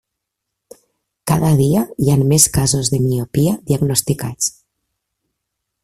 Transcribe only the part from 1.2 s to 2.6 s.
Cada dia hi han més